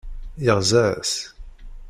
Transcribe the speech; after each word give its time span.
Yeɣza-as. 0.45 1.13